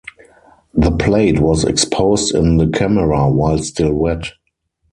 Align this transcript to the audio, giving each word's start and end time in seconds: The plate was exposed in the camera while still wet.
The 0.73 0.89
plate 0.89 1.39
was 1.39 1.63
exposed 1.63 2.33
in 2.33 2.57
the 2.57 2.67
camera 2.71 3.29
while 3.29 3.59
still 3.59 3.93
wet. 3.93 4.31